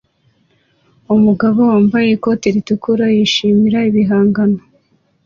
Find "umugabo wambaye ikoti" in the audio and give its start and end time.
1.15-2.47